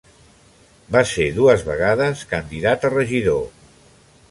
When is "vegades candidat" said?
1.67-2.87